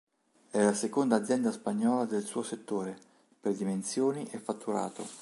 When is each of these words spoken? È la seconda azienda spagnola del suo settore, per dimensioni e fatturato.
È 0.49 0.59
la 0.59 0.73
seconda 0.73 1.15
azienda 1.15 1.51
spagnola 1.51 2.05
del 2.05 2.23
suo 2.25 2.41
settore, 2.41 2.97
per 3.39 3.53
dimensioni 3.55 4.25
e 4.31 4.39
fatturato. 4.39 5.05